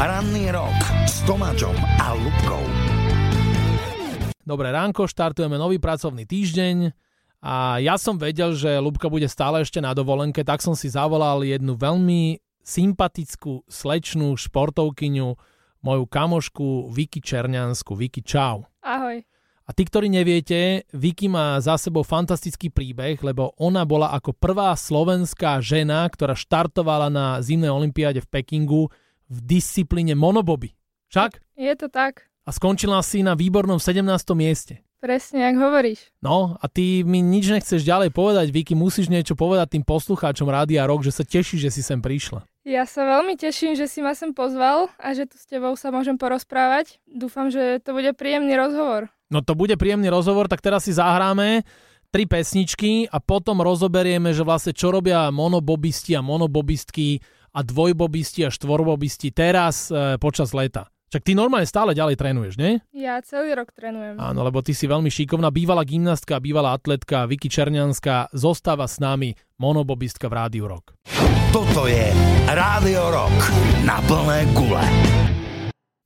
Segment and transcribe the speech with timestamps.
[0.00, 2.64] Ranný rok s Tomáčom a Lubkou.
[4.40, 6.88] Dobré ránko, štartujeme nový pracovný týždeň
[7.44, 11.44] a ja som vedel, že Lubka bude stále ešte na dovolenke, tak som si zavolal
[11.44, 15.36] jednu veľmi sympatickú slečnú športovkyňu,
[15.84, 17.92] moju kamošku Vicky Černiansku.
[17.92, 18.64] Vicky, čau.
[18.80, 19.20] Ahoj.
[19.68, 24.72] A tí, ktorí neviete, Vicky má za sebou fantastický príbeh, lebo ona bola ako prvá
[24.72, 28.88] slovenská žena, ktorá štartovala na zimnej olympiáde v Pekingu
[29.30, 30.74] v disciplíne monoboby.
[31.08, 31.38] Však?
[31.54, 32.26] Je to tak.
[32.42, 34.02] A skončila si na výbornom 17.
[34.34, 34.82] mieste.
[35.00, 36.12] Presne, ako hovoríš.
[36.20, 40.84] No a ty mi nič nechceš ďalej povedať, Vicky, musíš niečo povedať tým poslucháčom Rádia
[40.84, 42.44] Rock, že sa teší, že si sem prišla.
[42.68, 45.88] Ja sa veľmi teším, že si ma sem pozval a že tu s tebou sa
[45.88, 47.00] môžem porozprávať.
[47.08, 49.08] Dúfam, že to bude príjemný rozhovor.
[49.32, 51.64] No to bude príjemný rozhovor, tak teraz si zahráme
[52.12, 58.50] tri pesničky a potom rozoberieme, že vlastne čo robia monobobisti a monobobistky a dvojbobisti a
[58.50, 60.90] štvorbobisti teraz e, počas leta.
[61.10, 62.78] Čak ty normálne stále ďalej trénuješ, nie?
[62.94, 64.14] Ja celý rok trénujem.
[64.22, 69.34] Áno, lebo ty si veľmi šikovná, bývalá gymnastka, bývalá atletka Vicky Černianská zostáva s nami
[69.58, 70.94] monobobistka v Rádiu Rock.
[71.50, 72.14] Toto je
[72.46, 73.38] Rádio Rock
[73.82, 74.86] na plné gule.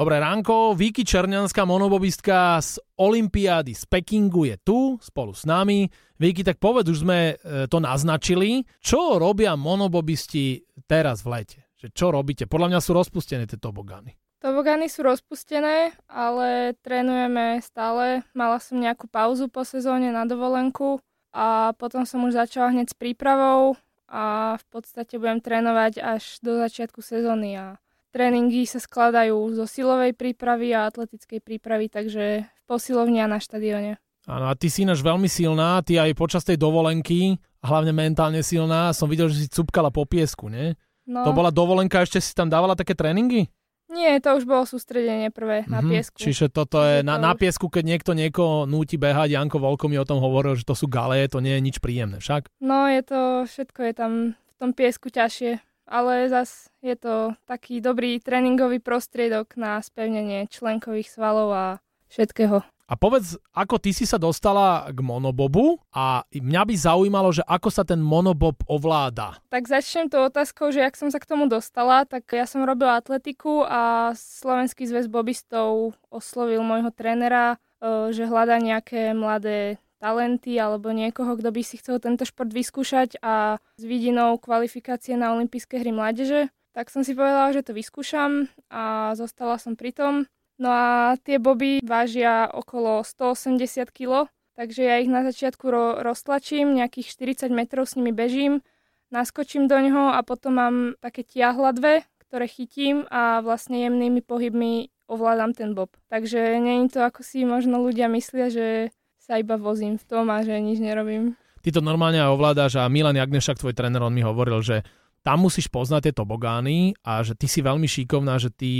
[0.00, 5.92] Dobré ránko, Viki Černianská monobobistka z Olympiády z Pekingu je tu spolu s nami.
[6.16, 8.64] Viki, tak poved, už sme e, to naznačili.
[8.80, 11.68] Čo robia monobobisti teraz v lete?
[11.76, 12.48] Že čo robíte?
[12.48, 14.16] Podľa mňa sú rozpustené tie tobogany.
[14.40, 18.24] Tobogany sú rozpustené, ale trénujeme stále.
[18.32, 22.96] Mala som nejakú pauzu po sezóne na dovolenku a potom som už začala hneď s
[22.96, 23.76] prípravou
[24.08, 27.76] a v podstate budem trénovať až do začiatku sezóny a
[28.10, 34.02] Tréningy sa skladajú zo silovej prípravy a atletickej prípravy, takže v posilovni a na štadióne.
[34.26, 38.90] Áno, a ty si ináč veľmi silná, ty aj počas tej dovolenky, hlavne mentálne silná,
[38.90, 40.74] som videl, že si cupkala po piesku, nie?
[41.04, 43.46] No, To bola dovolenka, ešte si tam dávala také tréningy?
[43.88, 46.16] Nie, to už bolo sústredenie prvé na Mhm, piesku.
[46.16, 49.98] Čiže toto je na, to na piesku, keď niekto niekoho núti behať, Janko Volko mi
[49.98, 52.46] o tom hovoril, že to sú gale, to nie je nič príjemné však.
[52.58, 55.58] No, je to, všetko je tam v tom piesku ťažšie,
[55.90, 61.66] ale zas je to taký dobrý tréningový prostriedok na spevnenie členkových svalov a
[62.06, 62.62] všetkého.
[62.90, 67.70] A povedz, ako ty si sa dostala k monobobu a mňa by zaujímalo, že ako
[67.70, 69.38] sa ten monobob ovláda.
[69.46, 72.98] Tak začnem to otázkou, že jak som sa k tomu dostala, tak ja som robila
[72.98, 80.90] atletiku a Slovenský zväz bobistov oslovil môjho trénera, e, že hľadá nejaké mladé talenty alebo
[80.90, 85.92] niekoho, kto by si chcel tento šport vyskúšať a s vidinou kvalifikácie na olympijské hry
[85.92, 86.48] mládeže.
[86.72, 90.14] Tak som si povedala, že to vyskúšam a zostala som pri tom.
[90.56, 96.76] No a tie boby vážia okolo 180 kg, takže ja ich na začiatku ro- roztlačím,
[96.76, 97.08] nejakých
[97.44, 98.60] 40 metrov s nimi bežím,
[99.08, 104.92] naskočím do ňoho a potom mám také tiahla dve, ktoré chytím a vlastne jemnými pohybmi
[105.10, 105.90] ovládam ten bob.
[106.06, 108.94] Takže je to, ako si možno ľudia myslia, že
[109.30, 111.38] sa iba vozím v tom a že nič nerobím.
[111.62, 114.82] Ty to normálne aj ovládaš a Milan Jagnešak, tvoj tréner, on mi hovoril, že
[115.22, 118.72] tam musíš poznať tie tobogány a že ty si veľmi šikovná, že ty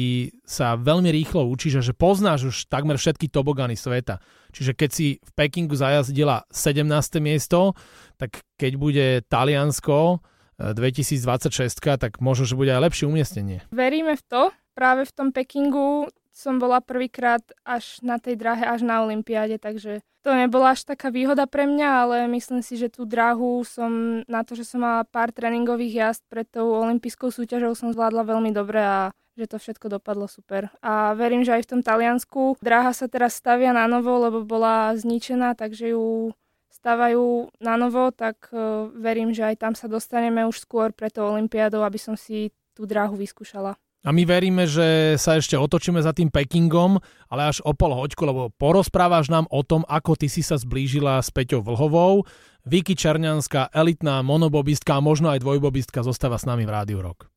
[0.43, 4.19] sa veľmi rýchlo učíš a že poznáš už takmer všetky tobogány sveta.
[4.51, 6.89] Čiže keď si v Pekingu zajazdila 17.
[7.23, 7.77] miesto,
[8.17, 13.63] tak keď bude Taliansko eh, 2026, tak možno, že bude aj lepšie umiestnenie.
[13.71, 14.43] Veríme v to.
[14.73, 20.01] Práve v tom Pekingu som bola prvýkrát až na tej dráhe, až na Olympiáde, takže
[20.21, 24.45] to nebola až taká výhoda pre mňa, ale myslím si, že tú dráhu som na
[24.45, 28.85] to, že som mala pár tréningových jazd pred tou olympijskou súťažou som zvládla veľmi dobre
[28.85, 30.69] a že to všetko dopadlo super.
[30.85, 34.93] A verím, že aj v tom Taliansku dráha sa teraz stavia na novo, lebo bola
[34.93, 36.37] zničená, takže ju
[36.69, 41.29] stavajú na novo, tak uh, verím, že aj tam sa dostaneme už skôr pre tou
[41.33, 43.81] olympiádou, aby som si tú dráhu vyskúšala.
[44.01, 46.97] A my veríme, že sa ešte otočíme za tým Pekingom,
[47.29, 51.21] ale až o pol hoďku, lebo porozprávaš nám o tom, ako ty si sa zblížila
[51.21, 52.25] s Peťou Vlhovou.
[52.65, 57.29] Vicky Černianská, elitná monobobistka a možno aj dvojbobistka zostáva s nami v Rádiu Rock.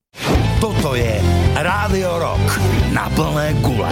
[0.63, 1.19] Toto je
[1.59, 2.47] Rádio Rock
[2.95, 3.92] na plné gule.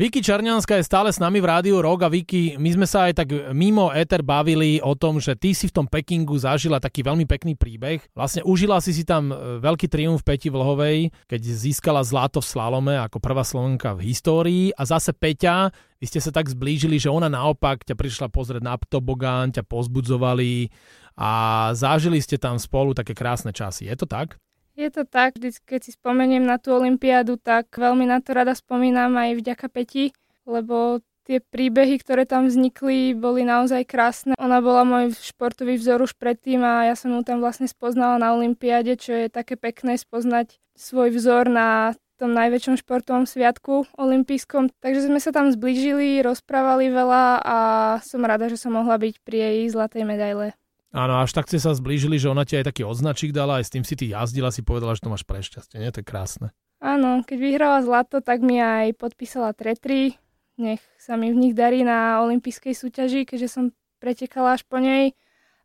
[0.00, 3.20] Vicky Černianská je stále s nami v Rádiu Rock a Vicky, my sme sa aj
[3.20, 7.28] tak mimo éter bavili o tom, že ty si v tom Pekingu zažila taký veľmi
[7.28, 8.00] pekný príbeh.
[8.16, 12.96] Vlastne užila si si tam e, veľký triumf Peti Vlhovej, keď získala zlato v slalome
[12.96, 15.68] ako prvá Slovenka v histórii a zase Peťa,
[16.00, 20.72] vy ste sa tak zblížili, že ona naopak ťa prišla pozrieť na tobogán, ťa pozbudzovali
[21.20, 21.32] a
[21.76, 23.92] zažili ste tam spolu také krásne časy.
[23.92, 24.40] Je to tak?
[24.80, 28.56] Je to tak, vždy, keď si spomeniem na tú olympiádu, tak veľmi na to rada
[28.56, 30.16] spomínam aj vďaka Peti,
[30.48, 34.32] lebo tie príbehy, ktoré tam vznikli, boli naozaj krásne.
[34.40, 38.32] Ona bola môj športový vzor už predtým a ja som ju tam vlastne spoznala na
[38.32, 44.72] olympiáde, čo je také pekné spoznať svoj vzor na tom najväčšom športovom sviatku olympijskom.
[44.80, 47.56] Takže sme sa tam zblížili, rozprávali veľa a
[48.00, 50.56] som rada, že som mohla byť pri jej zlatej medaile.
[50.90, 53.72] Áno, až tak ste sa zblížili, že ona ti aj taký označík dala, aj s
[53.72, 55.90] tým si ty jazdila, si povedala, že to máš prešťastie, nie?
[55.94, 56.50] To je krásne.
[56.82, 60.18] Áno, keď vyhrala zlato, tak mi aj podpísala tretry.
[60.58, 63.64] Nech sa mi v nich darí na olympijskej súťaži, keďže som
[64.02, 65.14] pretekala až po nej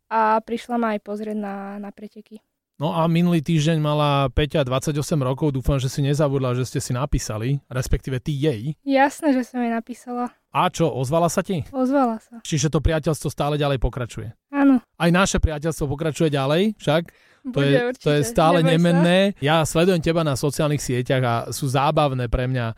[0.06, 2.45] a prišla ma aj pozrieť na, na preteky.
[2.76, 6.92] No a minulý týždeň mala Peťa 28 rokov, dúfam, že si nezabudla, že ste si
[6.92, 8.76] napísali, respektíve ty jej.
[8.84, 10.28] Jasné, že som jej napísala.
[10.52, 11.64] A čo, ozvala sa ti?
[11.72, 12.36] Ozvala sa.
[12.44, 14.28] Čiže to priateľstvo stále ďalej pokračuje.
[14.52, 14.84] Áno.
[15.00, 17.02] Aj naše priateľstvo pokračuje ďalej, však?
[17.48, 18.04] To Bude je, určite.
[18.04, 19.18] to je stále Neboj nemenné.
[19.40, 22.76] Ja sledujem teba na sociálnych sieťach a sú zábavné pre mňa e,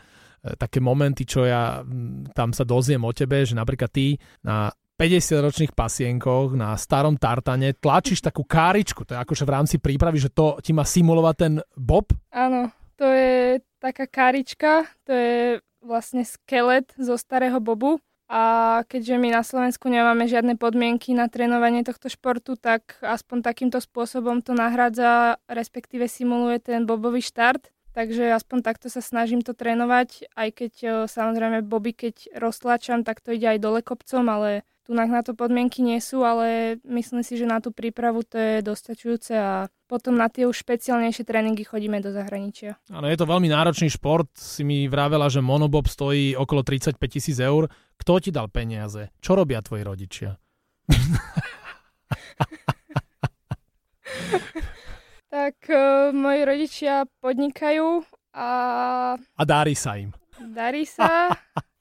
[0.54, 1.82] také momenty, čo ja
[2.38, 4.14] tam sa dozviem o tebe, že napríklad ty
[4.46, 10.18] na 50-ročných pasienkoch na starom tartane tlačíš takú káričku, to je akože v rámci prípravy,
[10.18, 12.10] že to ti má simulovať ten bob.
[12.34, 15.38] Áno, to je taká karička, to je
[15.86, 18.02] vlastne skelet zo starého bobu.
[18.28, 23.80] A keďže my na Slovensku nemáme žiadne podmienky na trénovanie tohto športu, tak aspoň takýmto
[23.80, 27.72] spôsobom to nahrádza, respektíve simuluje ten bobový štart.
[27.96, 33.24] Takže aspoň takto sa snažím to trénovať, aj keď e, samozrejme boby, keď roztlačam, tak
[33.24, 37.36] to ide aj dole kopcom, ale tu na to podmienky nie sú, ale myslím si,
[37.36, 42.00] že na tú prípravu to je dostačujúce a potom na tie už špeciálnejšie tréningy chodíme
[42.00, 42.80] do zahraničia.
[42.88, 44.32] Áno, je to veľmi náročný šport.
[44.40, 47.68] Si mi vravela, že monobob stojí okolo 35 tisíc eur.
[48.00, 49.12] Kto ti dal peniaze?
[49.20, 50.40] Čo robia tvoji rodičia?
[55.28, 58.00] Tak uh, moji rodičia podnikajú
[58.32, 58.48] a
[59.20, 60.08] A dári sa im.
[60.40, 61.28] darí sa,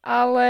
[0.04, 0.50] ale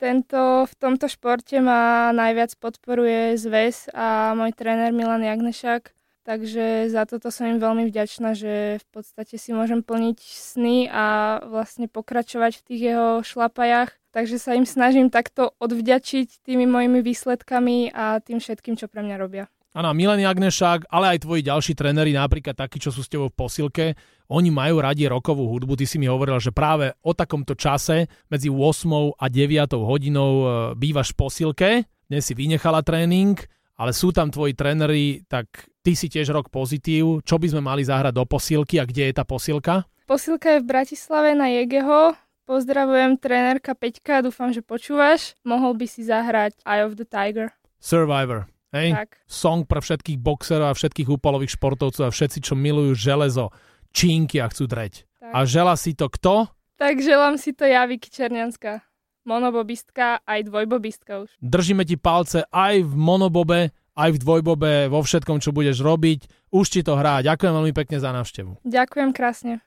[0.00, 5.92] tento, v tomto športe ma najviac podporuje zväz a môj tréner Milan Jagnešak,
[6.24, 11.04] takže za toto som im veľmi vďačná, že v podstate si môžem plniť sny a
[11.44, 13.92] vlastne pokračovať v tých jeho šlapajach.
[14.10, 19.16] Takže sa im snažím takto odvďačiť tými mojimi výsledkami a tým všetkým, čo pre mňa
[19.20, 19.46] robia.
[19.70, 23.38] Áno, Milan Jagnešák, ale aj tvoji ďalší tréneri, napríklad takí, čo sú s tebou v
[23.38, 23.86] posilke,
[24.26, 25.78] oni majú radi rokovú hudbu.
[25.78, 30.46] Ty si mi hovoril, že práve o takomto čase medzi 8 a 9 hodinou e,
[30.74, 31.70] bývaš v posilke.
[32.10, 33.38] Dnes si vynechala tréning,
[33.78, 37.22] ale sú tam tvoji tréneri, tak ty si tiež rok pozitív.
[37.22, 39.86] Čo by sme mali zahrať do posilky a kde je tá posilka?
[40.10, 42.18] Posilka je v Bratislave na Jegeho.
[42.50, 45.38] Pozdravujem trénerka Peťka, dúfam, že počúvaš.
[45.46, 47.54] Mohol by si zahrať Eye of the Tiger.
[47.78, 48.50] Survivor.
[48.70, 48.94] Hej?
[48.94, 49.10] Tak.
[49.26, 53.50] Song pre všetkých boxerov a všetkých úpalových športovcov a všetci, čo milujú železo,
[53.90, 54.94] čínky a chcú dreť.
[55.18, 55.32] Tak.
[55.34, 56.48] A žela si to kto?
[56.80, 58.80] Tak želám si to ja, Vicky Černianská.
[59.28, 61.30] Monobobistka, aj dvojbobistka už.
[61.44, 66.50] Držíme ti palce aj v monobobe, aj v dvojbobe, vo všetkom, čo budeš robiť.
[66.50, 67.20] Už ti to hrá.
[67.20, 68.64] Ďakujem veľmi pekne za návštevu.
[68.64, 69.60] Ďakujem krásne.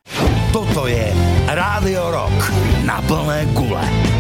[0.50, 1.14] Toto je
[1.48, 2.40] Rádio Rock
[2.82, 4.13] na plné gule.